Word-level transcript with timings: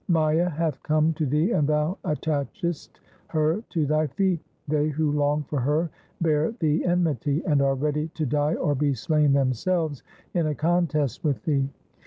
Maya 0.07 0.49
hath 0.49 0.81
come 0.81 1.13
to 1.13 1.27
thee 1.27 1.51
and 1.51 1.67
thou 1.69 1.95
attachest 2.03 2.99
her 3.27 3.61
to 3.69 3.85
thy 3.85 4.07
feet. 4.07 4.39
They 4.67 4.87
who 4.89 5.11
long 5.11 5.43
for 5.43 5.59
her 5.59 5.91
bear 6.19 6.53
thee 6.53 6.83
enmity, 6.83 7.45
and 7.45 7.61
are 7.61 7.75
ready 7.75 8.07
to 8.15 8.25
die 8.25 8.55
or 8.55 8.73
be 8.73 8.95
slain 8.95 9.31
themselves 9.33 10.01
in 10.33 10.47
a 10.47 10.55
contest 10.55 11.23
with 11.23 11.43
thee. 11.45 11.69